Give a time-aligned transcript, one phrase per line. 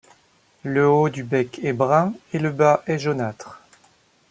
[0.63, 3.61] Le haut du bec est brun et le bas est jaunâtre.